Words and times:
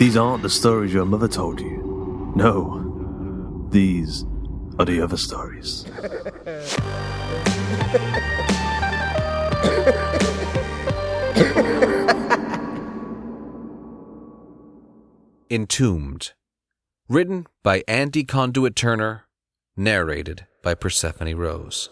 These 0.00 0.16
aren't 0.16 0.42
the 0.42 0.48
stories 0.48 0.94
your 0.94 1.04
mother 1.04 1.28
told 1.28 1.60
you. 1.60 2.32
No, 2.34 3.68
these 3.68 4.24
are 4.78 4.86
the 4.86 5.02
other 5.02 5.18
stories. 5.18 5.84
Entombed. 15.50 16.32
Written 17.10 17.46
by 17.62 17.84
Andy 17.86 18.24
Conduit 18.24 18.74
Turner. 18.74 19.26
Narrated 19.76 20.46
by 20.62 20.74
Persephone 20.74 21.34
Rose. 21.34 21.90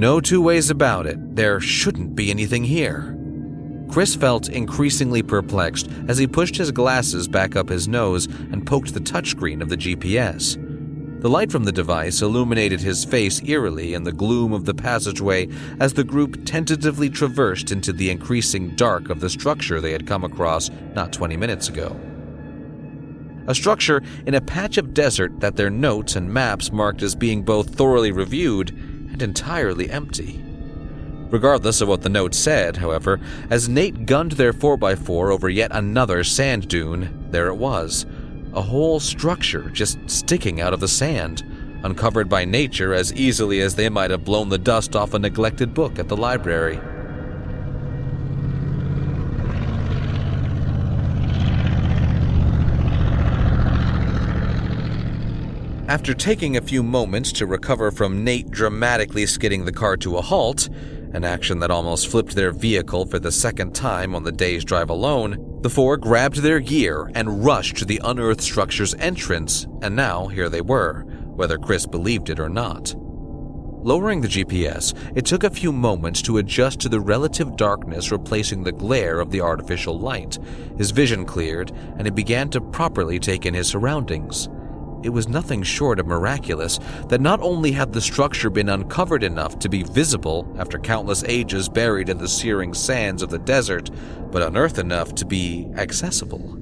No 0.00 0.18
two 0.18 0.40
ways 0.40 0.70
about 0.70 1.06
it, 1.06 1.36
there 1.36 1.60
shouldn't 1.60 2.16
be 2.16 2.30
anything 2.30 2.64
here. 2.64 3.14
Chris 3.90 4.14
felt 4.14 4.48
increasingly 4.48 5.22
perplexed 5.22 5.90
as 6.08 6.16
he 6.16 6.26
pushed 6.26 6.56
his 6.56 6.70
glasses 6.70 7.28
back 7.28 7.54
up 7.54 7.68
his 7.68 7.86
nose 7.86 8.24
and 8.24 8.66
poked 8.66 8.94
the 8.94 9.00
touchscreen 9.00 9.60
of 9.60 9.68
the 9.68 9.76
GPS. 9.76 10.56
The 11.20 11.28
light 11.28 11.52
from 11.52 11.64
the 11.64 11.70
device 11.70 12.22
illuminated 12.22 12.80
his 12.80 13.04
face 13.04 13.42
eerily 13.44 13.92
in 13.92 14.04
the 14.04 14.10
gloom 14.10 14.54
of 14.54 14.64
the 14.64 14.72
passageway 14.72 15.48
as 15.80 15.92
the 15.92 16.02
group 16.02 16.46
tentatively 16.46 17.10
traversed 17.10 17.70
into 17.70 17.92
the 17.92 18.08
increasing 18.08 18.74
dark 18.76 19.10
of 19.10 19.20
the 19.20 19.28
structure 19.28 19.82
they 19.82 19.92
had 19.92 20.06
come 20.06 20.24
across 20.24 20.70
not 20.94 21.12
20 21.12 21.36
minutes 21.36 21.68
ago. 21.68 21.94
A 23.48 23.54
structure 23.54 24.02
in 24.24 24.34
a 24.34 24.40
patch 24.40 24.78
of 24.78 24.94
desert 24.94 25.40
that 25.40 25.56
their 25.56 25.68
notes 25.68 26.16
and 26.16 26.32
maps 26.32 26.72
marked 26.72 27.02
as 27.02 27.14
being 27.14 27.42
both 27.42 27.74
thoroughly 27.74 28.12
reviewed 28.12 28.74
and 29.20 29.30
entirely 29.30 29.90
empty. 29.90 30.40
Regardless 31.30 31.80
of 31.80 31.88
what 31.88 32.02
the 32.02 32.08
note 32.08 32.34
said, 32.34 32.76
however, 32.76 33.20
as 33.50 33.68
Nate 33.68 34.06
gunned 34.06 34.32
their 34.32 34.52
4x4 34.52 35.32
over 35.32 35.48
yet 35.48 35.70
another 35.72 36.24
sand 36.24 36.68
dune, 36.68 37.28
there 37.30 37.48
it 37.48 37.56
was 37.56 38.06
a 38.52 38.62
whole 38.62 38.98
structure 38.98 39.70
just 39.70 39.98
sticking 40.10 40.60
out 40.60 40.74
of 40.74 40.80
the 40.80 40.88
sand, 40.88 41.44
uncovered 41.84 42.28
by 42.28 42.44
nature 42.44 42.92
as 42.92 43.12
easily 43.14 43.60
as 43.60 43.76
they 43.76 43.88
might 43.88 44.10
have 44.10 44.24
blown 44.24 44.48
the 44.48 44.58
dust 44.58 44.96
off 44.96 45.14
a 45.14 45.18
neglected 45.20 45.72
book 45.72 46.00
at 46.00 46.08
the 46.08 46.16
library. 46.16 46.80
After 55.90 56.14
taking 56.14 56.56
a 56.56 56.60
few 56.60 56.84
moments 56.84 57.32
to 57.32 57.46
recover 57.46 57.90
from 57.90 58.22
Nate 58.22 58.48
dramatically 58.48 59.26
skidding 59.26 59.64
the 59.64 59.72
car 59.72 59.96
to 59.96 60.18
a 60.18 60.22
halt, 60.22 60.68
an 61.12 61.24
action 61.24 61.58
that 61.58 61.72
almost 61.72 62.06
flipped 62.06 62.36
their 62.36 62.52
vehicle 62.52 63.06
for 63.06 63.18
the 63.18 63.32
second 63.32 63.74
time 63.74 64.14
on 64.14 64.22
the 64.22 64.30
day's 64.30 64.64
drive 64.64 64.88
alone, 64.88 65.58
the 65.62 65.68
four 65.68 65.96
grabbed 65.96 66.36
their 66.36 66.60
gear 66.60 67.10
and 67.16 67.44
rushed 67.44 67.78
to 67.78 67.84
the 67.84 68.00
unearthed 68.04 68.40
structure's 68.40 68.94
entrance, 69.00 69.66
and 69.82 69.96
now 69.96 70.28
here 70.28 70.48
they 70.48 70.60
were, 70.60 71.02
whether 71.34 71.58
Chris 71.58 71.86
believed 71.86 72.30
it 72.30 72.38
or 72.38 72.48
not. 72.48 72.94
Lowering 73.82 74.20
the 74.20 74.28
GPS, 74.28 74.94
it 75.16 75.26
took 75.26 75.42
a 75.42 75.50
few 75.50 75.72
moments 75.72 76.22
to 76.22 76.38
adjust 76.38 76.78
to 76.78 76.88
the 76.88 77.00
relative 77.00 77.56
darkness 77.56 78.12
replacing 78.12 78.62
the 78.62 78.70
glare 78.70 79.18
of 79.18 79.32
the 79.32 79.40
artificial 79.40 79.98
light. 79.98 80.38
His 80.78 80.92
vision 80.92 81.24
cleared, 81.24 81.72
and 81.96 82.06
he 82.06 82.12
began 82.12 82.48
to 82.50 82.60
properly 82.60 83.18
take 83.18 83.44
in 83.44 83.54
his 83.54 83.66
surroundings. 83.66 84.48
It 85.02 85.10
was 85.10 85.28
nothing 85.28 85.62
short 85.62 85.98
of 85.98 86.06
miraculous 86.06 86.78
that 87.08 87.20
not 87.20 87.40
only 87.40 87.72
had 87.72 87.92
the 87.92 88.00
structure 88.00 88.50
been 88.50 88.68
uncovered 88.68 89.22
enough 89.22 89.58
to 89.60 89.68
be 89.68 89.82
visible 89.82 90.54
after 90.58 90.78
countless 90.78 91.24
ages 91.24 91.68
buried 91.68 92.08
in 92.08 92.18
the 92.18 92.28
searing 92.28 92.74
sands 92.74 93.22
of 93.22 93.30
the 93.30 93.38
desert, 93.38 93.90
but 94.30 94.42
unearthed 94.42 94.78
enough 94.78 95.14
to 95.14 95.24
be 95.24 95.66
accessible. 95.76 96.58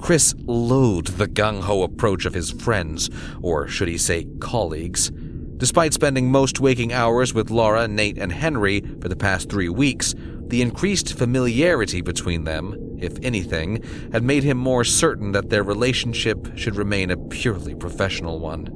Chris 0.00 0.34
loathed 0.46 1.16
the 1.18 1.28
gung 1.28 1.62
ho 1.62 1.82
approach 1.82 2.26
of 2.26 2.34
his 2.34 2.50
friends, 2.50 3.10
or 3.40 3.68
should 3.68 3.88
he 3.88 3.98
say 3.98 4.26
colleagues. 4.40 5.10
Despite 5.56 5.94
spending 5.94 6.30
most 6.30 6.58
waking 6.58 6.92
hours 6.92 7.34
with 7.34 7.50
Laura, 7.50 7.86
Nate, 7.86 8.18
and 8.18 8.32
Henry 8.32 8.80
for 9.00 9.08
the 9.08 9.16
past 9.16 9.48
three 9.48 9.68
weeks, 9.68 10.14
the 10.48 10.60
increased 10.60 11.16
familiarity 11.16 12.00
between 12.00 12.44
them, 12.44 12.91
if 13.02 13.18
anything, 13.22 13.82
had 14.12 14.22
made 14.22 14.42
him 14.42 14.56
more 14.56 14.84
certain 14.84 15.32
that 15.32 15.50
their 15.50 15.62
relationship 15.62 16.56
should 16.56 16.76
remain 16.76 17.10
a 17.10 17.16
purely 17.16 17.74
professional 17.74 18.38
one. 18.38 18.68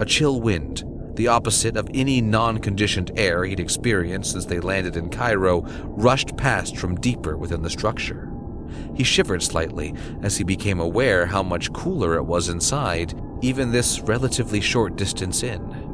A 0.00 0.04
chill 0.04 0.40
wind, 0.40 0.84
the 1.16 1.28
opposite 1.28 1.76
of 1.76 1.88
any 1.92 2.20
non 2.20 2.58
conditioned 2.58 3.10
air 3.16 3.44
he'd 3.44 3.58
experienced 3.58 4.32
since 4.32 4.44
they 4.44 4.60
landed 4.60 4.96
in 4.96 5.10
Cairo, 5.10 5.62
rushed 5.84 6.36
past 6.36 6.76
from 6.76 7.00
deeper 7.00 7.36
within 7.36 7.62
the 7.62 7.70
structure. 7.70 8.30
He 8.94 9.02
shivered 9.04 9.42
slightly 9.42 9.94
as 10.22 10.36
he 10.36 10.44
became 10.44 10.78
aware 10.78 11.26
how 11.26 11.42
much 11.42 11.72
cooler 11.72 12.14
it 12.14 12.24
was 12.24 12.48
inside, 12.48 13.14
even 13.42 13.72
this 13.72 14.00
relatively 14.00 14.60
short 14.60 14.96
distance 14.96 15.42
in. 15.42 15.88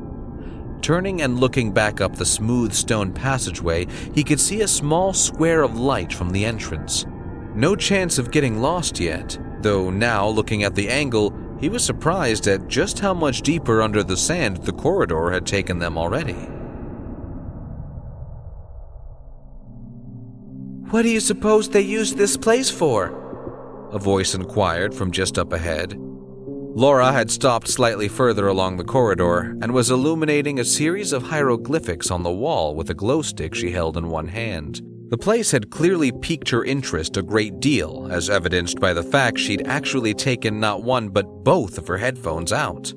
Turning 0.83 1.23
and 1.23 1.41
looking 1.41 1.73
back 1.73 2.03
up 2.03 2.15
the 2.17 2.27
smooth 2.27 2.75
stone 2.75 3.11
passageway, 3.11 3.87
he 4.15 4.23
could 4.23 4.39
see 4.39 4.61
a 4.61 4.69
small 4.69 5.15
square 5.15 5.63
of 5.63 5.81
light 5.81 6.13
from 6.13 6.31
the 6.31 6.45
entrance. 6.45 7.07
No 7.55 7.77
chance 7.77 8.19
of 8.19 8.33
getting 8.33 8.61
lost 8.61 8.99
yet, 8.99 9.39
though 9.61 9.89
now, 9.89 10.27
looking 10.27 10.65
at 10.65 10.75
the 10.75 10.89
angle, 10.89 11.33
he 11.61 11.69
was 11.69 11.85
surprised 11.85 12.49
at 12.49 12.67
just 12.67 12.99
how 12.99 13.15
much 13.15 13.43
deeper 13.43 13.81
under 13.81 14.03
the 14.03 14.17
sand 14.17 14.59
the 14.59 14.73
corridor 14.73 15.31
had 15.31 15.47
taken 15.47 15.79
them 15.79 15.97
already. 15.97 16.49
What 20.91 21.03
do 21.03 21.09
you 21.09 21.21
suppose 21.21 21.69
they 21.69 21.81
used 21.81 22.17
this 22.17 22.37
place 22.37 22.71
for? 22.71 23.89
A 23.93 23.99
voice 23.99 24.35
inquired 24.35 24.93
from 24.93 25.13
just 25.13 25.39
up 25.39 25.53
ahead. 25.53 25.95
Laura 25.97 27.13
had 27.13 27.31
stopped 27.31 27.69
slightly 27.69 28.09
further 28.09 28.49
along 28.49 28.77
the 28.77 28.85
corridor 28.85 29.57
and 29.63 29.73
was 29.73 29.93
illuminating 29.93 30.59
a 30.59 30.65
series 30.65 31.13
of 31.13 31.23
hieroglyphics 31.23 32.11
on 32.11 32.25
the 32.25 32.33
wall 32.33 32.75
with 32.75 32.91
a 32.91 32.95
glow 32.95 33.23
stick 33.23 33.55
she 33.55 33.71
held 33.71 33.97
in 33.97 34.09
one 34.09 34.27
hand. 34.27 34.83
The 35.11 35.19
place 35.19 35.51
had 35.51 35.71
clearly 35.71 36.11
piqued 36.11 36.49
her 36.49 36.65
interest 36.65 37.17
a 37.17 37.23
great 37.23 37.61
deal, 37.61 38.09
as 38.11 38.31
evidenced 38.31 38.81
by 38.81 38.95
the 38.95 39.03
fact 39.03 39.39
she'd 39.39 39.67
actually 39.67 40.15
taken 40.15 40.59
not 40.59 40.83
one 40.83 41.11
but 41.11 41.45
both 41.45 41.77
of 41.77 41.87
her 41.87 41.99
headphones 41.99 42.53
out. 42.53 42.93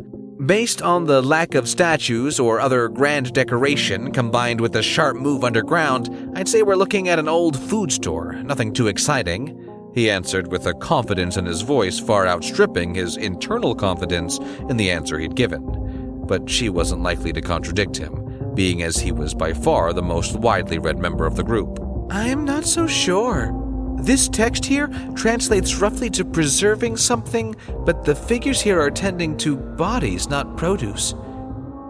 Based 0.45 0.81
on 0.81 1.05
the 1.05 1.21
lack 1.21 1.53
of 1.53 1.67
statues 1.67 2.39
or 2.39 2.59
other 2.61 2.87
grand 2.87 3.33
decoration 3.33 4.11
combined 4.11 4.61
with 4.61 4.71
the 4.71 4.81
sharp 4.81 5.17
move 5.17 5.43
underground, 5.43 6.31
I'd 6.35 6.47
say 6.47 6.63
we're 6.63 6.75
looking 6.75 7.09
at 7.09 7.19
an 7.19 7.27
old 7.27 7.59
food 7.59 7.91
store, 7.91 8.33
nothing 8.33 8.71
too 8.71 8.87
exciting. 8.87 9.91
He 9.93 10.09
answered 10.09 10.49
with 10.49 10.65
a 10.65 10.75
confidence 10.75 11.35
in 11.35 11.45
his 11.45 11.61
voice 11.61 11.99
far 11.99 12.25
outstripping 12.25 12.95
his 12.95 13.17
internal 13.17 13.75
confidence 13.75 14.37
in 14.69 14.77
the 14.77 14.91
answer 14.91 15.19
he'd 15.19 15.35
given. 15.35 16.23
But 16.25 16.49
she 16.49 16.69
wasn't 16.69 17.03
likely 17.03 17.33
to 17.33 17.41
contradict 17.41 17.97
him, 17.97 18.53
being 18.53 18.83
as 18.83 18.97
he 18.97 19.11
was 19.11 19.33
by 19.33 19.53
far 19.53 19.91
the 19.91 20.03
most 20.03 20.37
widely 20.37 20.79
read 20.79 20.99
member 20.99 21.25
of 21.25 21.35
the 21.35 21.43
group. 21.43 21.83
I'm 22.09 22.45
not 22.45 22.65
so 22.65 22.87
sure. 22.87 23.53
This 23.99 24.29
text 24.29 24.63
here 24.63 24.87
translates 25.15 25.75
roughly 25.75 26.09
to 26.11 26.23
preserving 26.23 26.97
something, 26.97 27.55
but 27.85 28.05
the 28.05 28.15
figures 28.15 28.61
here 28.61 28.79
are 28.79 28.91
tending 28.91 29.35
to 29.37 29.57
bodies, 29.57 30.29
not 30.29 30.55
produce. 30.55 31.13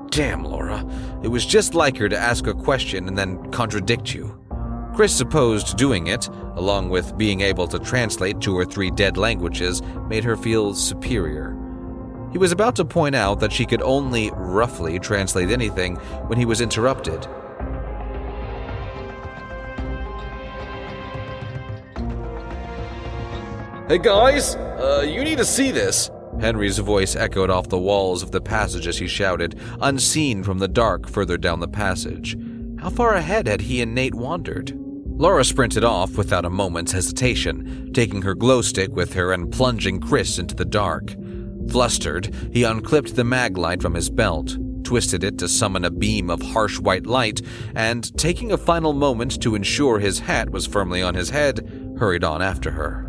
Damn, 0.09 0.43
Laura. 0.43 0.83
It 1.21 1.27
was 1.27 1.45
just 1.45 1.75
like 1.75 1.97
her 1.97 2.09
to 2.09 2.17
ask 2.17 2.47
a 2.47 2.53
question 2.53 3.07
and 3.07 3.17
then 3.17 3.51
contradict 3.51 4.13
you. 4.13 4.35
Chris 4.95 5.13
supposed 5.13 5.77
doing 5.77 6.07
it, 6.07 6.27
along 6.55 6.89
with 6.89 7.15
being 7.17 7.41
able 7.41 7.67
to 7.67 7.77
translate 7.77 8.41
two 8.41 8.57
or 8.57 8.65
three 8.65 8.89
dead 8.89 9.17
languages, 9.17 9.83
made 10.07 10.23
her 10.23 10.35
feel 10.35 10.73
superior. 10.73 11.55
He 12.31 12.39
was 12.39 12.51
about 12.51 12.75
to 12.77 12.85
point 12.85 13.15
out 13.15 13.39
that 13.41 13.53
she 13.53 13.65
could 13.65 13.81
only 13.83 14.31
roughly 14.33 14.97
translate 14.97 15.51
anything 15.51 15.97
when 16.27 16.39
he 16.39 16.45
was 16.45 16.61
interrupted. 16.61 17.27
Hey 23.87 23.99
guys, 23.99 24.55
uh, 24.55 25.05
you 25.07 25.23
need 25.23 25.37
to 25.37 25.45
see 25.45 25.71
this. 25.71 26.11
Henry's 26.41 26.77
voice 26.77 27.15
echoed 27.15 27.49
off 27.49 27.69
the 27.69 27.79
walls 27.79 28.21
of 28.21 28.31
the 28.31 28.41
passage 28.41 28.85
as 28.85 28.97
he 28.97 29.07
shouted, 29.07 29.57
unseen 29.79 30.43
from 30.43 30.59
the 30.59 30.67
dark 30.67 31.07
further 31.07 31.37
down 31.37 31.61
the 31.61 31.69
passage. 31.69 32.35
How 32.79 32.89
far 32.89 33.13
ahead 33.13 33.47
had 33.47 33.61
he 33.61 33.81
and 33.81 33.95
Nate 33.95 34.13
wandered? 34.13 34.73
Laura 35.05 35.45
sprinted 35.45 35.85
off 35.85 36.17
without 36.17 36.43
a 36.43 36.49
moment's 36.49 36.91
hesitation, 36.91 37.93
taking 37.93 38.23
her 38.23 38.35
glow 38.35 38.61
stick 38.61 38.93
with 38.93 39.13
her 39.13 39.31
and 39.31 39.53
plunging 39.53 40.01
Chris 40.01 40.37
into 40.37 40.53
the 40.53 40.65
dark. 40.65 41.15
Flustered, 41.69 42.35
he 42.51 42.65
unclipped 42.65 43.15
the 43.15 43.23
Maglite 43.23 43.81
from 43.81 43.93
his 43.93 44.09
belt, 44.09 44.57
twisted 44.83 45.23
it 45.23 45.37
to 45.37 45.47
summon 45.47 45.85
a 45.85 45.91
beam 45.91 46.29
of 46.29 46.41
harsh 46.41 46.77
white 46.77 47.07
light, 47.07 47.41
and, 47.73 48.13
taking 48.17 48.51
a 48.51 48.57
final 48.57 48.91
moment 48.91 49.41
to 49.41 49.55
ensure 49.55 49.99
his 49.99 50.19
hat 50.19 50.49
was 50.49 50.67
firmly 50.67 51.01
on 51.01 51.15
his 51.15 51.29
head, 51.29 51.95
hurried 51.97 52.25
on 52.25 52.41
after 52.41 52.71
her. 52.71 53.06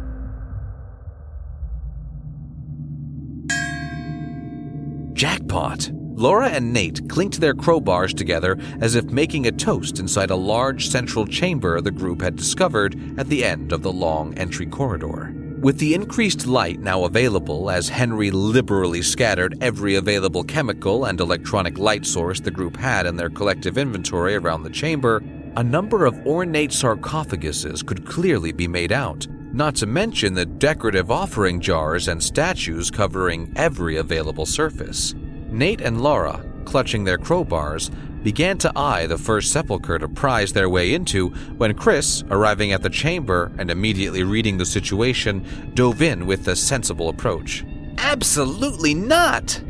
Jackpot! 5.18 5.90
Laura 5.92 6.48
and 6.48 6.72
Nate 6.72 7.08
clinked 7.08 7.40
their 7.40 7.52
crowbars 7.52 8.16
together 8.16 8.56
as 8.80 8.94
if 8.94 9.06
making 9.06 9.48
a 9.48 9.50
toast 9.50 9.98
inside 9.98 10.30
a 10.30 10.36
large 10.36 10.90
central 10.90 11.26
chamber 11.26 11.80
the 11.80 11.90
group 11.90 12.22
had 12.22 12.36
discovered 12.36 12.94
at 13.18 13.28
the 13.28 13.44
end 13.44 13.72
of 13.72 13.82
the 13.82 13.90
long 13.90 14.32
entry 14.38 14.64
corridor. 14.64 15.34
With 15.60 15.78
the 15.78 15.92
increased 15.92 16.46
light 16.46 16.78
now 16.78 17.02
available, 17.02 17.68
as 17.68 17.88
Henry 17.88 18.30
liberally 18.30 19.02
scattered 19.02 19.58
every 19.60 19.96
available 19.96 20.44
chemical 20.44 21.06
and 21.06 21.18
electronic 21.18 21.78
light 21.78 22.06
source 22.06 22.38
the 22.38 22.52
group 22.52 22.76
had 22.76 23.04
in 23.04 23.16
their 23.16 23.28
collective 23.28 23.76
inventory 23.76 24.36
around 24.36 24.62
the 24.62 24.70
chamber, 24.70 25.20
a 25.56 25.64
number 25.64 26.06
of 26.06 26.24
ornate 26.28 26.70
sarcophaguses 26.70 27.84
could 27.84 28.06
clearly 28.06 28.52
be 28.52 28.68
made 28.68 28.92
out, 28.92 29.26
not 29.52 29.74
to 29.76 29.86
mention 29.86 30.34
the 30.34 30.46
decorative 30.46 31.10
offering 31.10 31.60
jars 31.60 32.08
and 32.08 32.22
statues 32.22 32.90
covering 32.90 33.52
every 33.56 33.96
available 33.96 34.46
surface. 34.46 35.14
Nate 35.50 35.80
and 35.80 36.02
Laura, 36.02 36.44
clutching 36.64 37.04
their 37.04 37.18
crowbars, 37.18 37.90
began 38.22 38.58
to 38.58 38.72
eye 38.76 39.06
the 39.06 39.16
first 39.16 39.52
sepulchre 39.52 39.98
to 39.98 40.08
prize 40.08 40.52
their 40.52 40.68
way 40.68 40.92
into 40.92 41.28
when 41.56 41.74
Chris, 41.74 42.24
arriving 42.30 42.72
at 42.72 42.82
the 42.82 42.90
chamber 42.90 43.50
and 43.58 43.70
immediately 43.70 44.22
reading 44.22 44.58
the 44.58 44.66
situation, 44.66 45.72
dove 45.74 46.02
in 46.02 46.26
with 46.26 46.46
a 46.48 46.56
sensible 46.56 47.08
approach. 47.08 47.64
Absolutely 47.96 48.94
not! 48.94 49.62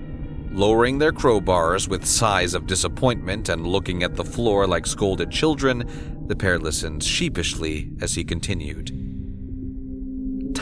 Lowering 0.50 0.98
their 0.98 1.12
crowbars 1.12 1.88
with 1.88 2.04
sighs 2.04 2.54
of 2.54 2.66
disappointment 2.66 3.48
and 3.48 3.66
looking 3.66 4.02
at 4.02 4.16
the 4.16 4.24
floor 4.24 4.66
like 4.66 4.86
scolded 4.86 5.30
children, 5.30 5.88
the 6.26 6.34
pair 6.34 6.58
listened 6.58 7.04
sheepishly 7.04 7.90
as 8.00 8.14
he 8.14 8.24
continued. 8.24 9.07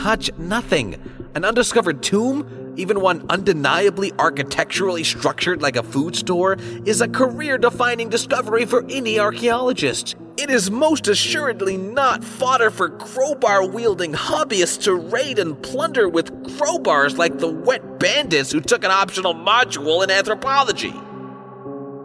Touch 0.07 0.31
nothing! 0.37 0.95
An 1.35 1.43
undiscovered 1.43 2.01
tomb, 2.01 2.73
even 2.77 3.01
one 3.01 3.25
undeniably 3.29 4.13
architecturally 4.17 5.03
structured 5.03 5.61
like 5.61 5.75
a 5.75 5.83
food 5.83 6.15
store, 6.15 6.55
is 6.85 7.01
a 7.01 7.09
career 7.09 7.57
defining 7.57 8.07
discovery 8.07 8.63
for 8.63 8.85
any 8.89 9.19
archaeologist. 9.19 10.15
It 10.37 10.49
is 10.49 10.71
most 10.71 11.09
assuredly 11.09 11.75
not 11.75 12.23
fodder 12.23 12.71
for 12.71 12.87
crowbar 12.87 13.67
wielding 13.67 14.13
hobbyists 14.13 14.83
to 14.83 14.95
raid 14.95 15.39
and 15.39 15.61
plunder 15.61 16.07
with 16.07 16.31
crowbars 16.57 17.17
like 17.17 17.39
the 17.39 17.51
wet 17.51 17.99
bandits 17.99 18.53
who 18.53 18.61
took 18.61 18.85
an 18.85 18.91
optional 18.91 19.33
module 19.33 20.05
in 20.05 20.09
anthropology. 20.09 20.93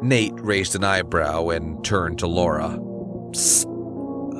Nate 0.04 0.34
raised 0.40 0.74
an 0.74 0.82
eyebrow 0.82 1.50
and 1.50 1.84
turned 1.84 2.18
to 2.18 2.26
Laura. 2.26 2.80
Psst. 3.30 3.62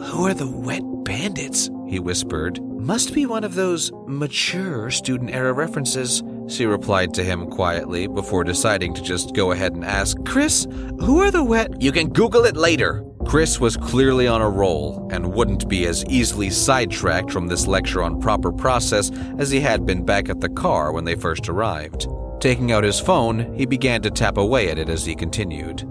Who 0.06 0.26
are 0.26 0.35
the 0.35 0.50
wet 0.50 0.82
bandits? 1.05 1.70
He 1.92 2.00
whispered. 2.00 2.60
Must 2.62 3.12
be 3.12 3.26
one 3.26 3.44
of 3.44 3.54
those 3.54 3.92
mature 4.06 4.90
student 4.90 5.30
era 5.30 5.52
references, 5.52 6.22
she 6.48 6.64
replied 6.64 7.12
to 7.14 7.22
him 7.22 7.46
quietly 7.49 8.06
before 8.06 8.44
deciding 8.44 8.94
to 8.94 9.02
just 9.02 9.34
go 9.34 9.52
ahead 9.52 9.75
and 9.75 9.84
ask, 9.84 10.16
Chris, 10.25 10.66
who 10.99 11.20
are 11.20 11.30
the 11.30 11.44
wet? 11.44 11.80
You 11.80 11.92
can 11.92 12.08
Google 12.08 12.44
it 12.46 12.56
later. 12.56 13.04
Chris 13.26 13.61
was 13.61 13.76
clearly 13.76 14.26
on 14.26 14.40
a 14.40 14.49
roll 14.49 15.08
and 15.12 15.34
wouldn't 15.34 15.68
be 15.68 15.87
as 15.87 16.04
easily 16.06 16.49
sidetracked 16.50 17.30
from 17.30 17.46
this 17.46 17.66
lecture 17.66 18.02
on 18.02 18.20
proper 18.20 18.50
process 18.50 19.12
as 19.38 19.50
he 19.50 19.61
had 19.61 19.87
been 19.87 20.04
back 20.04 20.28
at 20.28 20.40
the 20.40 20.49
car 20.49 20.92
when 20.92 21.04
they 21.04 21.14
first 21.14 21.49
arrived. 21.49 22.08
Taking 22.40 22.72
out 22.72 22.84
his 22.84 22.99
phone, 22.99 23.54
he 23.54 23.66
began 23.66 24.02
to 24.02 24.11
tap 24.11 24.38
away 24.38 24.70
at 24.70 24.78
it 24.78 24.88
as 24.88 25.04
he 25.04 25.14
continued. 25.14 25.87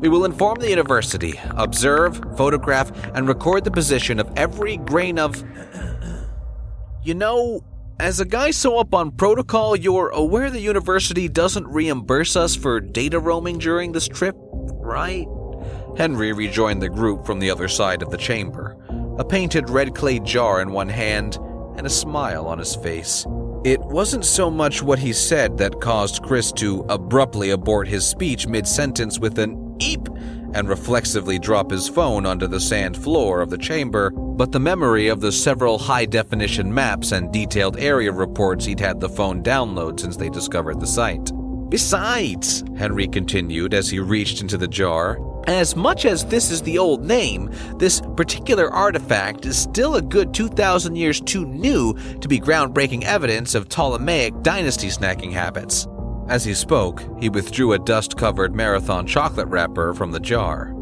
We 0.00 0.08
will 0.08 0.24
inform 0.24 0.60
the 0.60 0.70
university, 0.70 1.38
observe, 1.50 2.22
photograph, 2.38 2.90
and 3.14 3.28
record 3.28 3.64
the 3.64 3.70
position 3.70 4.18
of 4.18 4.32
every 4.34 4.78
grain 4.78 5.18
of. 5.18 5.44
You 7.04 7.14
know, 7.14 7.62
as 7.98 8.18
a 8.18 8.24
guy 8.24 8.50
so 8.50 8.78
up 8.78 8.94
on 8.94 9.10
protocol, 9.10 9.76
you're 9.76 10.08
aware 10.08 10.48
the 10.48 10.58
university 10.58 11.28
doesn't 11.28 11.66
reimburse 11.66 12.34
us 12.34 12.56
for 12.56 12.80
data 12.80 13.18
roaming 13.18 13.58
during 13.58 13.92
this 13.92 14.08
trip, 14.08 14.36
right? 14.38 15.26
Henry 15.98 16.32
rejoined 16.32 16.80
the 16.80 16.88
group 16.88 17.26
from 17.26 17.38
the 17.38 17.50
other 17.50 17.68
side 17.68 18.00
of 18.00 18.10
the 18.10 18.16
chamber, 18.16 18.78
a 19.18 19.24
painted 19.24 19.68
red 19.68 19.94
clay 19.94 20.18
jar 20.18 20.62
in 20.62 20.72
one 20.72 20.88
hand 20.88 21.36
and 21.76 21.86
a 21.86 21.90
smile 21.90 22.46
on 22.46 22.58
his 22.58 22.74
face. 22.74 23.26
It 23.64 23.80
wasn't 23.80 24.24
so 24.24 24.50
much 24.50 24.82
what 24.82 24.98
he 24.98 25.12
said 25.12 25.58
that 25.58 25.82
caused 25.82 26.22
Chris 26.22 26.52
to 26.52 26.86
abruptly 26.88 27.50
abort 27.50 27.86
his 27.86 28.06
speech 28.06 28.46
mid 28.46 28.66
sentence 28.66 29.18
with 29.18 29.38
an 29.38 29.69
eep 29.80 30.08
and 30.54 30.68
reflexively 30.68 31.38
drop 31.38 31.70
his 31.70 31.88
phone 31.88 32.26
onto 32.26 32.46
the 32.46 32.60
sand 32.60 32.96
floor 32.96 33.40
of 33.40 33.50
the 33.50 33.58
chamber, 33.58 34.10
but 34.10 34.52
the 34.52 34.60
memory 34.60 35.08
of 35.08 35.20
the 35.20 35.32
several 35.32 35.78
high 35.78 36.04
definition 36.04 36.72
maps 36.72 37.12
and 37.12 37.32
detailed 37.32 37.78
area 37.78 38.12
reports 38.12 38.64
he'd 38.64 38.80
had 38.80 39.00
the 39.00 39.08
phone 39.08 39.42
download 39.42 40.00
since 40.00 40.16
they 40.16 40.28
discovered 40.28 40.80
the 40.80 40.86
site. 40.86 41.30
Besides, 41.68 42.64
Henry 42.76 43.06
continued 43.06 43.74
as 43.74 43.88
he 43.88 44.00
reached 44.00 44.40
into 44.40 44.58
the 44.58 44.66
jar, 44.66 45.18
as 45.46 45.74
much 45.74 46.04
as 46.04 46.24
this 46.26 46.50
is 46.50 46.62
the 46.62 46.78
old 46.78 47.04
name, 47.04 47.50
this 47.78 48.02
particular 48.16 48.70
artifact 48.72 49.46
is 49.46 49.56
still 49.56 49.96
a 49.96 50.02
good 50.02 50.34
2,000 50.34 50.96
years 50.96 51.20
too 51.20 51.46
new 51.46 51.94
to 52.20 52.28
be 52.28 52.38
groundbreaking 52.40 53.04
evidence 53.04 53.54
of 53.54 53.68
Ptolemaic 53.68 54.42
dynasty 54.42 54.88
snacking 54.88 55.32
habits. 55.32 55.86
As 56.30 56.44
he 56.44 56.54
spoke, 56.54 57.02
he 57.18 57.28
withdrew 57.28 57.72
a 57.72 57.78
dust 57.80 58.16
covered 58.16 58.54
marathon 58.54 59.04
chocolate 59.04 59.48
wrapper 59.48 59.92
from 59.94 60.12
the 60.12 60.20
jar. 60.20 60.72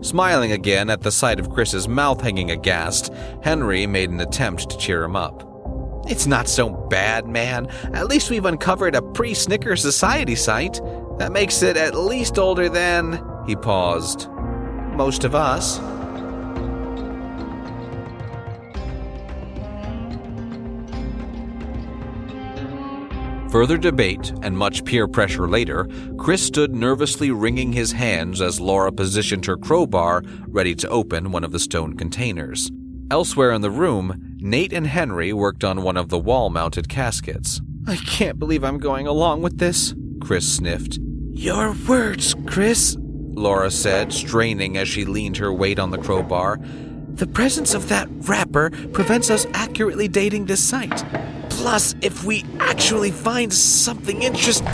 Smiling 0.00 0.50
again 0.50 0.90
at 0.90 1.02
the 1.02 1.12
sight 1.12 1.38
of 1.38 1.48
Chris's 1.48 1.86
mouth 1.86 2.20
hanging 2.20 2.50
aghast, 2.50 3.12
Henry 3.40 3.86
made 3.86 4.10
an 4.10 4.20
attempt 4.20 4.68
to 4.68 4.76
cheer 4.76 5.04
him 5.04 5.14
up. 5.14 5.44
It's 6.08 6.26
not 6.26 6.48
so 6.48 6.70
bad, 6.70 7.28
man. 7.28 7.68
At 7.94 8.08
least 8.08 8.30
we've 8.30 8.46
uncovered 8.46 8.96
a 8.96 9.02
pre 9.02 9.32
Snicker 9.32 9.76
Society 9.76 10.34
site. 10.34 10.80
That 11.18 11.30
makes 11.30 11.62
it 11.62 11.76
at 11.76 11.94
least 11.94 12.36
older 12.36 12.68
than. 12.68 13.24
He 13.46 13.54
paused. 13.54 14.28
Most 14.96 15.22
of 15.22 15.36
us. 15.36 15.78
Further 23.50 23.78
debate 23.78 24.32
and 24.42 24.58
much 24.58 24.84
peer 24.84 25.06
pressure 25.06 25.48
later, 25.48 25.88
Chris 26.18 26.42
stood 26.42 26.74
nervously 26.74 27.30
wringing 27.30 27.72
his 27.72 27.92
hands 27.92 28.40
as 28.40 28.60
Laura 28.60 28.92
positioned 28.92 29.46
her 29.46 29.56
crowbar 29.56 30.22
ready 30.48 30.74
to 30.74 30.88
open 30.88 31.30
one 31.30 31.44
of 31.44 31.52
the 31.52 31.58
stone 31.60 31.96
containers. 31.96 32.70
Elsewhere 33.10 33.52
in 33.52 33.62
the 33.62 33.70
room, 33.70 34.36
Nate 34.38 34.72
and 34.72 34.88
Henry 34.88 35.32
worked 35.32 35.62
on 35.62 35.82
one 35.82 35.96
of 35.96 36.08
the 36.08 36.18
wall 36.18 36.50
mounted 36.50 36.88
caskets. 36.88 37.60
I 37.86 37.96
can't 37.96 38.38
believe 38.38 38.64
I'm 38.64 38.78
going 38.78 39.06
along 39.06 39.42
with 39.42 39.58
this, 39.58 39.94
Chris 40.20 40.56
sniffed. 40.56 40.98
Your 41.30 41.74
words, 41.88 42.34
Chris, 42.46 42.96
Laura 43.00 43.70
said, 43.70 44.12
straining 44.12 44.76
as 44.76 44.88
she 44.88 45.04
leaned 45.04 45.36
her 45.36 45.52
weight 45.52 45.78
on 45.78 45.92
the 45.92 45.98
crowbar. 45.98 46.58
The 47.14 47.28
presence 47.28 47.74
of 47.74 47.88
that 47.90 48.08
wrapper 48.10 48.70
prevents 48.92 49.30
us 49.30 49.46
accurately 49.54 50.08
dating 50.08 50.46
this 50.46 50.62
site. 50.62 51.04
Plus, 51.56 51.94
if 52.02 52.22
we 52.22 52.44
actually 52.60 53.10
find 53.10 53.52
something 53.52 54.22
interesting. 54.22 54.68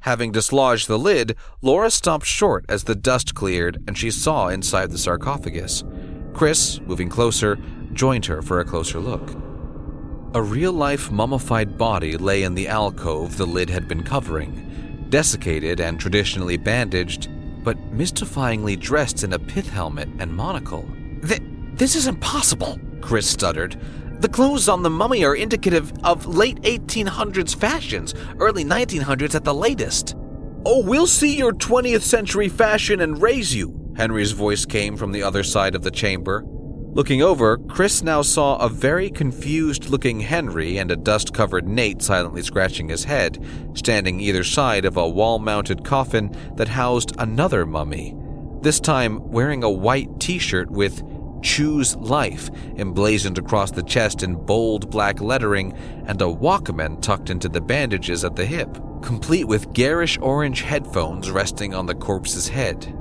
Having 0.00 0.32
dislodged 0.32 0.86
the 0.86 0.98
lid, 0.98 1.34
Laura 1.62 1.90
stopped 1.90 2.26
short 2.26 2.66
as 2.68 2.84
the 2.84 2.94
dust 2.94 3.34
cleared 3.34 3.82
and 3.88 3.96
she 3.96 4.10
saw 4.10 4.48
inside 4.48 4.90
the 4.90 4.98
sarcophagus. 4.98 5.82
Chris, 6.34 6.78
moving 6.82 7.08
closer, 7.08 7.58
joined 7.94 8.26
her 8.26 8.42
for 8.42 8.60
a 8.60 8.66
closer 8.66 9.00
look. 9.00 9.34
A 10.34 10.42
real 10.42 10.74
life 10.74 11.10
mummified 11.10 11.78
body 11.78 12.18
lay 12.18 12.42
in 12.42 12.54
the 12.54 12.68
alcove 12.68 13.38
the 13.38 13.46
lid 13.46 13.70
had 13.70 13.88
been 13.88 14.02
covering, 14.02 15.06
desiccated 15.08 15.80
and 15.80 15.98
traditionally 15.98 16.58
bandaged, 16.58 17.30
but 17.64 17.78
mystifyingly 17.92 18.78
dressed 18.78 19.24
in 19.24 19.32
a 19.32 19.38
pith 19.38 19.70
helmet 19.70 20.10
and 20.18 20.36
monocle. 20.36 20.86
This 21.76 21.96
is 21.96 22.06
impossible, 22.06 22.78
Chris 23.00 23.28
stuttered. 23.28 23.80
The 24.20 24.28
clothes 24.28 24.68
on 24.68 24.82
the 24.82 24.90
mummy 24.90 25.24
are 25.24 25.34
indicative 25.34 25.92
of 26.04 26.26
late 26.26 26.60
1800s 26.62 27.54
fashions, 27.54 28.14
early 28.38 28.64
1900s 28.64 29.34
at 29.34 29.44
the 29.44 29.54
latest. 29.54 30.14
Oh, 30.64 30.82
we'll 30.82 31.06
see 31.06 31.36
your 31.36 31.52
20th 31.52 32.02
century 32.02 32.48
fashion 32.48 33.00
and 33.00 33.20
raise 33.20 33.54
you, 33.54 33.92
Henry's 33.96 34.32
voice 34.32 34.64
came 34.64 34.96
from 34.96 35.12
the 35.12 35.22
other 35.22 35.42
side 35.42 35.74
of 35.74 35.82
the 35.82 35.90
chamber. 35.90 36.44
Looking 36.46 37.22
over, 37.22 37.58
Chris 37.58 38.04
now 38.04 38.22
saw 38.22 38.56
a 38.58 38.68
very 38.68 39.10
confused 39.10 39.90
looking 39.90 40.20
Henry 40.20 40.78
and 40.78 40.92
a 40.92 40.96
dust 40.96 41.34
covered 41.34 41.66
Nate 41.66 42.00
silently 42.00 42.40
scratching 42.42 42.88
his 42.88 43.02
head, 43.02 43.44
standing 43.74 44.20
either 44.20 44.44
side 44.44 44.84
of 44.84 44.96
a 44.96 45.08
wall 45.08 45.40
mounted 45.40 45.84
coffin 45.84 46.34
that 46.54 46.68
housed 46.68 47.16
another 47.18 47.66
mummy, 47.66 48.14
this 48.62 48.78
time 48.78 49.28
wearing 49.30 49.64
a 49.64 49.70
white 49.70 50.20
t 50.20 50.38
shirt 50.38 50.70
with 50.70 51.02
Choose 51.44 51.94
Life 51.96 52.48
emblazoned 52.78 53.36
across 53.36 53.70
the 53.70 53.82
chest 53.82 54.22
in 54.22 54.34
bold 54.34 54.90
black 54.90 55.20
lettering, 55.20 55.74
and 56.06 56.20
a 56.22 56.24
Walkman 56.24 57.02
tucked 57.02 57.28
into 57.28 57.50
the 57.50 57.60
bandages 57.60 58.24
at 58.24 58.34
the 58.34 58.46
hip, 58.46 58.78
complete 59.02 59.44
with 59.44 59.72
garish 59.74 60.18
orange 60.22 60.62
headphones 60.62 61.30
resting 61.30 61.74
on 61.74 61.84
the 61.84 61.94
corpse's 61.94 62.48
head. 62.48 62.96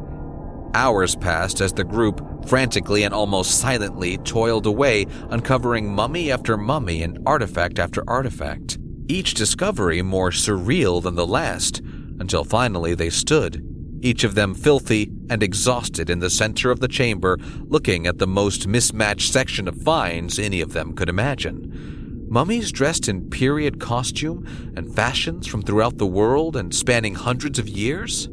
Hours 0.73 1.15
passed 1.15 1.62
as 1.62 1.71
the 1.71 1.85
group, 1.85 2.45
frantically 2.45 3.03
and 3.03 3.13
almost 3.13 3.59
silently, 3.62 4.17
toiled 4.17 4.65
away, 4.65 5.05
uncovering 5.29 5.95
mummy 5.95 6.29
after 6.29 6.57
mummy 6.57 7.01
and 7.01 7.19
artifact 7.25 7.79
after 7.79 8.03
artifact, 8.07 8.77
each 9.07 9.35
discovery 9.35 10.01
more 10.01 10.31
surreal 10.31 11.01
than 11.01 11.15
the 11.15 11.25
last, 11.25 11.79
until 12.19 12.43
finally 12.43 12.93
they 12.93 13.09
stood, 13.09 13.65
each 14.01 14.25
of 14.25 14.35
them 14.35 14.53
filthy 14.53 15.09
and 15.30 15.44
exhausted 15.44 16.10
in 16.10 16.20
the 16.20 16.30
center 16.30 16.72
of 16.72 16.80
the 16.80 16.88
chamber, 16.88 17.38
looking 17.68 18.08
at 18.08 18.20
the 18.20 18.27
most 18.27 18.68
mismatched 18.68 19.32
section 19.32 19.68
of 19.68 19.82
finds 19.82 20.39
any 20.39 20.62
of 20.62 20.74
them 20.74 20.94
could 20.94 21.10
imagine. 21.10 22.27
Mummies 22.30 22.72
dressed 22.72 23.08
in 23.08 23.30
period 23.30 23.80
costume 23.80 24.46
and 24.75 24.94
fashions 24.96 25.46
from 25.46 25.62
throughout 25.62 25.98
the 25.98 26.08
world 26.08 26.56
and 26.56 26.74
spanning 26.74 27.15
hundreds 27.15 27.60
of 27.60 27.70
years? 27.70 28.27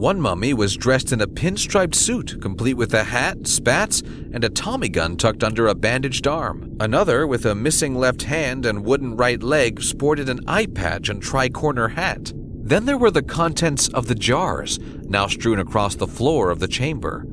One 0.00 0.20
mummy 0.20 0.54
was 0.54 0.76
dressed 0.76 1.12
in 1.12 1.20
a 1.20 1.26
pinstriped 1.26 1.94
suit, 1.94 2.40
complete 2.40 2.74
with 2.74 2.94
a 2.94 3.04
hat, 3.04 3.46
spats, 3.46 4.00
and 4.00 4.42
a 4.44 4.48
Tommy 4.48 4.88
gun 4.88 5.16
tucked 5.16 5.44
under 5.44 5.66
a 5.66 5.74
bandaged 5.74 6.26
arm. 6.26 6.74
Another, 6.80 7.26
with 7.26 7.44
a 7.44 7.54
missing 7.54 7.94
left 7.94 8.22
hand 8.22 8.64
and 8.64 8.84
wooden 8.84 9.14
right 9.14 9.42
leg, 9.42 9.82
sported 9.82 10.30
an 10.30 10.40
eye 10.46 10.64
patch 10.66 11.10
and 11.10 11.22
tri-corner 11.22 11.88
hat. 11.88 12.32
Then 12.70 12.86
there 12.86 12.96
were 12.96 13.10
the 13.10 13.20
contents 13.20 13.88
of 13.88 14.06
the 14.06 14.14
jars, 14.14 14.78
now 15.02 15.26
strewn 15.26 15.58
across 15.58 15.96
the 15.96 16.06
floor 16.06 16.50
of 16.50 16.60
the 16.60 16.68
chamber. 16.68 17.26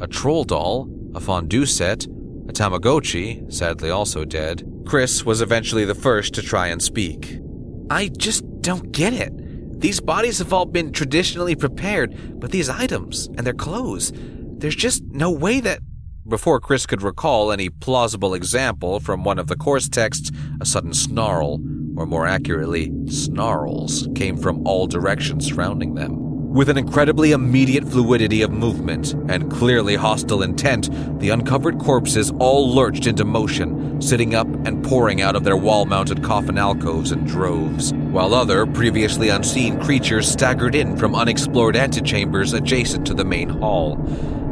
A 0.00 0.06
troll 0.06 0.44
doll, 0.44 0.88
a 1.16 1.20
fondue 1.20 1.66
set, 1.66 2.04
a 2.04 2.52
Tamagotchi, 2.52 3.52
sadly 3.52 3.90
also 3.90 4.24
dead. 4.24 4.62
Chris 4.86 5.24
was 5.24 5.42
eventually 5.42 5.84
the 5.84 5.96
first 5.96 6.32
to 6.34 6.42
try 6.42 6.68
and 6.68 6.80
speak. 6.80 7.40
I 7.90 8.06
just 8.06 8.44
don't 8.60 8.92
get 8.92 9.12
it. 9.12 9.32
These 9.80 9.98
bodies 9.98 10.38
have 10.38 10.52
all 10.52 10.64
been 10.64 10.92
traditionally 10.92 11.56
prepared, 11.56 12.38
but 12.38 12.52
these 12.52 12.68
items 12.68 13.26
and 13.36 13.44
their 13.44 13.52
clothes, 13.52 14.12
there's 14.14 14.76
just 14.76 15.02
no 15.06 15.28
way 15.28 15.58
that. 15.58 15.80
Before 16.28 16.60
Chris 16.60 16.86
could 16.86 17.02
recall 17.02 17.50
any 17.50 17.68
plausible 17.68 18.32
example 18.32 19.00
from 19.00 19.24
one 19.24 19.40
of 19.40 19.48
the 19.48 19.56
course 19.56 19.88
texts, 19.88 20.30
a 20.60 20.64
sudden 20.64 20.94
snarl, 20.94 21.58
or 21.96 22.06
more 22.06 22.26
accurately, 22.26 22.92
snarls, 23.08 24.08
came 24.14 24.36
from 24.36 24.66
all 24.66 24.86
directions 24.86 25.46
surrounding 25.46 25.94
them. 25.94 26.24
With 26.54 26.68
an 26.68 26.78
incredibly 26.78 27.32
immediate 27.32 27.82
fluidity 27.82 28.42
of 28.42 28.52
movement 28.52 29.14
and 29.28 29.50
clearly 29.50 29.96
hostile 29.96 30.44
intent, 30.44 30.88
the 31.18 31.30
uncovered 31.30 31.80
corpses 31.80 32.30
all 32.38 32.72
lurched 32.72 33.08
into 33.08 33.24
motion, 33.24 34.00
sitting 34.00 34.36
up 34.36 34.46
and 34.64 34.84
pouring 34.84 35.20
out 35.20 35.34
of 35.34 35.42
their 35.42 35.56
wall 35.56 35.84
mounted 35.84 36.22
coffin 36.22 36.56
alcoves 36.56 37.10
in 37.10 37.24
droves, 37.24 37.92
while 37.92 38.34
other, 38.34 38.66
previously 38.66 39.30
unseen 39.30 39.80
creatures 39.80 40.30
staggered 40.30 40.76
in 40.76 40.96
from 40.96 41.16
unexplored 41.16 41.74
antechambers 41.74 42.54
adjacent 42.54 43.04
to 43.08 43.14
the 43.14 43.24
main 43.24 43.48
hall. 43.48 43.98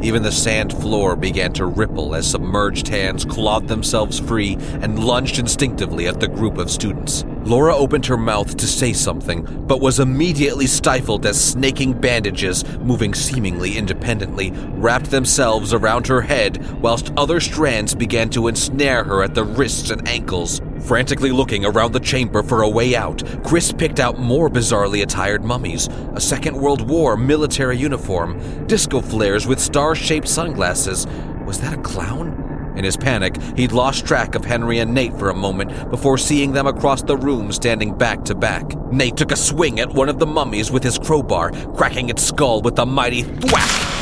Even 0.01 0.23
the 0.23 0.31
sand 0.33 0.73
floor 0.73 1.15
began 1.15 1.53
to 1.53 1.65
ripple 1.65 2.15
as 2.15 2.29
submerged 2.29 2.89
hands 2.89 3.23
clawed 3.23 3.69
themselves 3.69 4.19
free 4.19 4.57
and 4.81 5.01
lunged 5.01 5.39
instinctively 5.39 6.05
at 6.07 6.19
the 6.19 6.27
group 6.27 6.57
of 6.57 6.69
students. 6.69 7.23
Laura 7.45 7.75
opened 7.75 8.05
her 8.05 8.17
mouth 8.17 8.55
to 8.55 8.65
say 8.65 8.93
something, 8.93 9.43
but 9.67 9.81
was 9.81 9.99
immediately 9.99 10.65
stifled 10.65 11.25
as 11.25 11.43
snaking 11.43 11.91
bandages, 11.91 12.63
moving 12.79 13.13
seemingly 13.13 13.77
independently, 13.77 14.51
wrapped 14.75 15.11
themselves 15.11 15.73
around 15.73 16.07
her 16.07 16.21
head, 16.21 16.65
whilst 16.81 17.11
other 17.17 17.41
strands 17.41 17.93
began 17.93 18.29
to 18.29 18.47
ensnare 18.47 19.03
her 19.03 19.21
at 19.23 19.35
the 19.35 19.43
wrists 19.43 19.89
and 19.89 20.07
ankles. 20.07 20.61
Frantically 20.81 21.31
looking 21.31 21.65
around 21.65 21.91
the 21.91 21.99
chamber 21.99 22.43
for 22.43 22.61
a 22.61 22.69
way 22.69 22.95
out, 22.95 23.23
Chris 23.43 23.73
picked 23.73 23.99
out 23.99 24.19
more 24.19 24.49
bizarrely 24.49 25.01
attired 25.01 25.43
mummies, 25.43 25.89
a 26.13 26.21
Second 26.21 26.55
World 26.55 26.87
War 26.89 27.17
military 27.17 27.77
uniform, 27.77 28.67
disco 28.67 29.01
flares 29.01 29.47
with 29.47 29.59
star 29.59 29.95
shaped 29.95 30.27
sunglasses. 30.27 31.07
Was 31.45 31.59
that 31.59 31.73
a 31.73 31.81
clown? 31.81 32.42
In 32.75 32.83
his 32.83 32.97
panic, 32.97 33.35
he'd 33.55 33.71
lost 33.71 34.05
track 34.05 34.35
of 34.35 34.45
Henry 34.45 34.79
and 34.79 34.93
Nate 34.93 35.17
for 35.17 35.29
a 35.29 35.35
moment 35.35 35.91
before 35.91 36.17
seeing 36.17 36.53
them 36.53 36.67
across 36.67 37.03
the 37.03 37.17
room 37.17 37.51
standing 37.51 37.95
back 37.95 38.25
to 38.25 38.35
back. 38.35 38.75
Nate 38.91 39.17
took 39.17 39.31
a 39.31 39.35
swing 39.35 39.79
at 39.79 39.93
one 39.93 40.09
of 40.09 40.19
the 40.19 40.25
mummies 40.25 40.71
with 40.71 40.83
his 40.83 40.97
crowbar, 40.97 41.51
cracking 41.75 42.09
its 42.09 42.23
skull 42.23 42.61
with 42.61 42.79
a 42.79 42.85
mighty 42.85 43.23
thwack. 43.23 43.93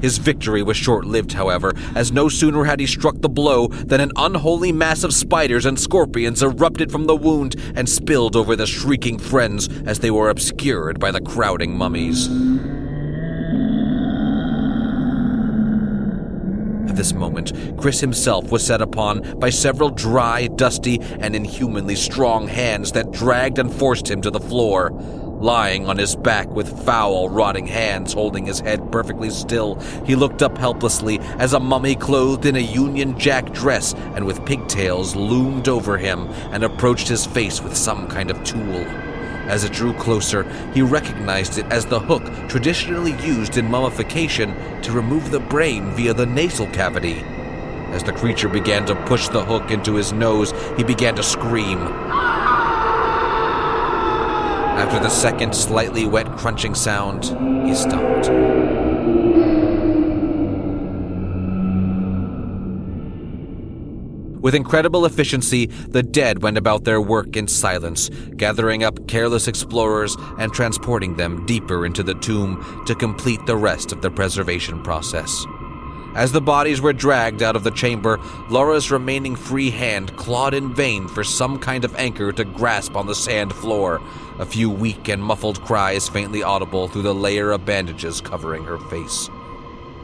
His 0.00 0.18
victory 0.18 0.62
was 0.62 0.76
short 0.76 1.04
lived, 1.04 1.32
however, 1.32 1.72
as 1.94 2.12
no 2.12 2.28
sooner 2.28 2.64
had 2.64 2.78
he 2.78 2.86
struck 2.86 3.20
the 3.20 3.28
blow 3.28 3.66
than 3.68 4.00
an 4.00 4.12
unholy 4.16 4.70
mass 4.70 5.02
of 5.02 5.12
spiders 5.12 5.66
and 5.66 5.78
scorpions 5.78 6.42
erupted 6.42 6.92
from 6.92 7.06
the 7.06 7.16
wound 7.16 7.56
and 7.74 7.88
spilled 7.88 8.36
over 8.36 8.54
the 8.54 8.66
shrieking 8.66 9.18
friends 9.18 9.68
as 9.86 9.98
they 9.98 10.10
were 10.10 10.30
obscured 10.30 11.00
by 11.00 11.10
the 11.10 11.20
crowding 11.20 11.76
mummies. 11.76 12.28
At 16.88 16.96
this 16.96 17.12
moment, 17.12 17.52
Chris 17.76 18.00
himself 18.00 18.50
was 18.50 18.64
set 18.64 18.80
upon 18.80 19.38
by 19.38 19.50
several 19.50 19.90
dry, 19.90 20.46
dusty, 20.46 21.00
and 21.20 21.36
inhumanly 21.36 21.94
strong 21.94 22.48
hands 22.48 22.92
that 22.92 23.12
dragged 23.12 23.58
and 23.58 23.70
forced 23.70 24.10
him 24.10 24.22
to 24.22 24.30
the 24.30 24.40
floor. 24.40 24.90
Lying 25.38 25.86
on 25.86 25.98
his 25.98 26.16
back 26.16 26.48
with 26.48 26.84
foul, 26.84 27.28
rotting 27.28 27.66
hands 27.66 28.14
holding 28.14 28.46
his 28.46 28.60
head 28.60 28.90
perfectly 28.90 29.28
still, 29.28 29.78
he 30.06 30.16
looked 30.16 30.42
up 30.42 30.56
helplessly 30.56 31.18
as 31.38 31.52
a 31.52 31.60
mummy 31.60 31.94
clothed 31.94 32.46
in 32.46 32.56
a 32.56 32.60
Union 32.60 33.18
Jack 33.18 33.52
dress 33.52 33.92
and 34.14 34.24
with 34.24 34.44
pigtails 34.46 35.14
loomed 35.14 35.68
over 35.68 35.98
him 35.98 36.26
and 36.52 36.64
approached 36.64 37.06
his 37.06 37.26
face 37.26 37.62
with 37.62 37.76
some 37.76 38.08
kind 38.08 38.30
of 38.30 38.42
tool. 38.44 38.84
As 39.48 39.64
it 39.64 39.72
drew 39.72 39.94
closer, 39.94 40.44
he 40.74 40.82
recognized 40.82 41.56
it 41.56 41.64
as 41.70 41.86
the 41.86 41.98
hook 41.98 42.22
traditionally 42.48 43.16
used 43.26 43.56
in 43.56 43.70
mummification 43.70 44.54
to 44.82 44.92
remove 44.92 45.30
the 45.30 45.40
brain 45.40 45.90
via 45.92 46.12
the 46.12 46.26
nasal 46.26 46.66
cavity. 46.66 47.24
As 47.94 48.02
the 48.02 48.12
creature 48.12 48.50
began 48.50 48.84
to 48.84 48.94
push 49.06 49.28
the 49.28 49.42
hook 49.42 49.70
into 49.70 49.94
his 49.94 50.12
nose, 50.12 50.52
he 50.76 50.84
began 50.84 51.14
to 51.16 51.22
scream. 51.22 51.78
After 54.76 55.00
the 55.00 55.08
second 55.08 55.54
slightly 55.54 56.04
wet 56.04 56.30
crunching 56.36 56.74
sound, 56.74 57.24
he 57.66 57.74
stopped. 57.74 58.67
With 64.48 64.54
incredible 64.54 65.04
efficiency, 65.04 65.66
the 65.66 66.02
dead 66.02 66.42
went 66.42 66.56
about 66.56 66.84
their 66.84 67.02
work 67.02 67.36
in 67.36 67.46
silence, 67.46 68.08
gathering 68.34 68.82
up 68.82 69.06
careless 69.06 69.46
explorers 69.46 70.16
and 70.38 70.50
transporting 70.50 71.16
them 71.16 71.44
deeper 71.44 71.84
into 71.84 72.02
the 72.02 72.14
tomb 72.14 72.82
to 72.86 72.94
complete 72.94 73.44
the 73.44 73.58
rest 73.58 73.92
of 73.92 74.00
the 74.00 74.10
preservation 74.10 74.82
process. 74.82 75.44
As 76.14 76.32
the 76.32 76.40
bodies 76.40 76.80
were 76.80 76.94
dragged 76.94 77.42
out 77.42 77.56
of 77.56 77.62
the 77.62 77.70
chamber, 77.70 78.18
Laura's 78.48 78.90
remaining 78.90 79.36
free 79.36 79.68
hand 79.68 80.16
clawed 80.16 80.54
in 80.54 80.74
vain 80.74 81.08
for 81.08 81.22
some 81.22 81.58
kind 81.58 81.84
of 81.84 81.94
anchor 81.96 82.32
to 82.32 82.44
grasp 82.46 82.96
on 82.96 83.06
the 83.06 83.14
sand 83.14 83.52
floor, 83.52 84.00
a 84.38 84.46
few 84.46 84.70
weak 84.70 85.08
and 85.10 85.22
muffled 85.22 85.60
cries 85.60 86.08
faintly 86.08 86.42
audible 86.42 86.88
through 86.88 87.02
the 87.02 87.14
layer 87.14 87.50
of 87.50 87.66
bandages 87.66 88.22
covering 88.22 88.64
her 88.64 88.78
face. 88.78 89.28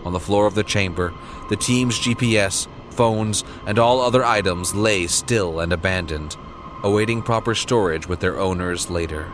On 0.04 0.12
the 0.12 0.20
floor 0.20 0.46
of 0.46 0.54
the 0.54 0.62
chamber, 0.62 1.14
the 1.48 1.56
team's 1.56 1.98
GPS, 1.98 2.68
phones, 2.94 3.44
and 3.66 3.78
all 3.78 4.00
other 4.00 4.24
items 4.24 4.74
lay 4.74 5.06
still 5.06 5.60
and 5.60 5.72
abandoned, 5.72 6.36
awaiting 6.82 7.22
proper 7.22 7.54
storage 7.54 8.08
with 8.08 8.20
their 8.20 8.38
owners 8.38 8.90
later. 8.90 9.26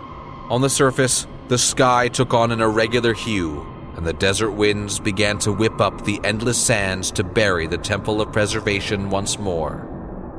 On 0.49 0.61
the 0.61 0.71
surface, 0.71 1.27
the 1.49 1.59
sky 1.59 2.09
took 2.09 2.35
on 2.35 2.51
an 2.51 2.61
irregular 2.61 3.13
hue, 3.13 3.67
and 3.97 4.07
the 4.07 4.13
desert 4.13 4.53
winds 4.53 4.99
began 4.99 5.39
to 5.39 5.53
whip 5.53 5.81
up 5.81 6.05
the 6.05 6.21
endless 6.25 6.59
sands 6.59 7.11
to 7.13 7.25
bury 7.25 7.67
the 7.67 7.79
Temple 7.79 8.21
of 8.21 8.33
Preservation 8.33 9.11
once 9.11 9.39
more. 9.39 9.87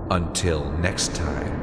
Until 0.10 0.72
next 0.74 1.16
time. 1.16 1.61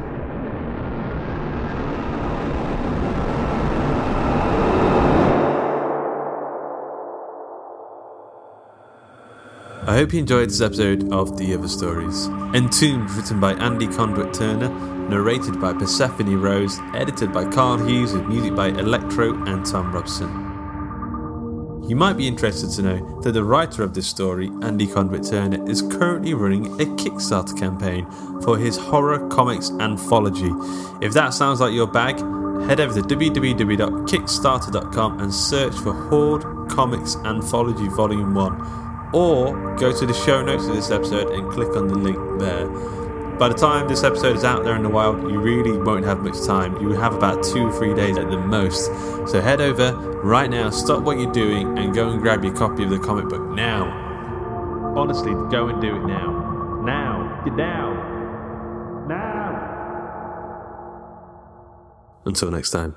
I 9.88 9.94
hope 9.94 10.12
you 10.12 10.18
enjoyed 10.18 10.50
this 10.50 10.60
episode 10.60 11.10
of 11.14 11.38
The 11.38 11.54
Other 11.54 11.66
Stories. 11.66 12.26
Entombed, 12.52 13.10
written 13.12 13.40
by 13.40 13.54
Andy 13.54 13.86
Conduit 13.86 14.34
Turner, 14.34 14.68
narrated 15.08 15.58
by 15.62 15.72
Persephone 15.72 16.36
Rose, 16.36 16.78
edited 16.92 17.32
by 17.32 17.50
Karl 17.50 17.78
Hughes, 17.78 18.12
with 18.12 18.26
music 18.26 18.54
by 18.54 18.66
Electro 18.66 19.42
and 19.44 19.66
Thom 19.66 19.90
Robson. 19.90 20.28
You 21.88 21.96
might 21.96 22.18
be 22.18 22.28
interested 22.28 22.70
to 22.72 22.82
know 22.82 23.20
that 23.22 23.32
the 23.32 23.42
writer 23.42 23.82
of 23.82 23.94
this 23.94 24.06
story, 24.06 24.50
Andy 24.60 24.86
Conduit 24.86 25.24
Turner, 25.24 25.66
is 25.66 25.80
currently 25.80 26.34
running 26.34 26.66
a 26.66 26.84
Kickstarter 26.96 27.58
campaign 27.58 28.06
for 28.42 28.58
his 28.58 28.76
horror 28.76 29.26
comics 29.30 29.70
anthology. 29.80 30.52
If 31.00 31.14
that 31.14 31.32
sounds 31.32 31.62
like 31.62 31.72
your 31.72 31.86
bag, 31.86 32.18
head 32.68 32.78
over 32.78 32.92
to 32.92 33.00
www.kickstarter.com 33.00 35.20
and 35.20 35.32
search 35.32 35.74
for 35.76 35.94
Horde 35.94 36.68
Comics 36.68 37.16
Anthology 37.24 37.88
Volume 37.88 38.34
1 38.34 38.87
or 39.12 39.76
go 39.76 39.92
to 39.92 40.06
the 40.06 40.14
show 40.14 40.42
notes 40.42 40.66
of 40.66 40.74
this 40.74 40.90
episode 40.90 41.32
and 41.32 41.50
click 41.50 41.76
on 41.76 41.88
the 41.88 41.94
link 41.94 42.40
there. 42.40 42.68
By 43.38 43.48
the 43.48 43.54
time 43.54 43.86
this 43.86 44.02
episode 44.02 44.36
is 44.36 44.44
out 44.44 44.64
there 44.64 44.74
in 44.74 44.82
the 44.82 44.88
wild, 44.88 45.30
you 45.30 45.38
really 45.40 45.78
won't 45.78 46.04
have 46.04 46.20
much 46.20 46.44
time. 46.44 46.80
You 46.80 46.90
have 46.90 47.14
about 47.14 47.44
two 47.44 47.68
or 47.68 47.72
three 47.72 47.94
days 47.94 48.18
at 48.18 48.28
the 48.28 48.36
most. 48.36 48.86
So 49.30 49.40
head 49.40 49.60
over 49.60 49.92
right 50.22 50.50
now, 50.50 50.70
stop 50.70 51.02
what 51.04 51.18
you're 51.18 51.32
doing, 51.32 51.78
and 51.78 51.94
go 51.94 52.08
and 52.10 52.20
grab 52.20 52.42
your 52.42 52.54
copy 52.54 52.82
of 52.82 52.90
the 52.90 52.98
comic 52.98 53.28
book 53.28 53.48
now. 53.50 53.84
Honestly, 54.96 55.32
go 55.50 55.68
and 55.68 55.80
do 55.80 55.94
it 55.94 56.04
now. 56.06 56.82
Now. 56.84 57.42
Get 57.44 57.56
down. 57.56 59.08
Now. 59.08 59.38
Until 62.24 62.50
next 62.50 62.70
time. 62.72 62.96